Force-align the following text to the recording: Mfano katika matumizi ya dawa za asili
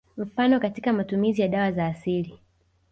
Mfano 0.17 0.59
katika 0.59 0.93
matumizi 0.93 1.41
ya 1.41 1.47
dawa 1.47 1.71
za 1.71 1.85
asili 1.85 2.39